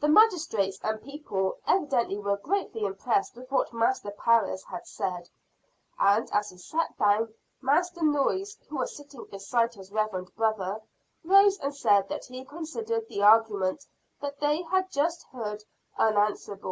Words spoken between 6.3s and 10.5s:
as he sat down, Master Noyes, who was sitting beside his reverend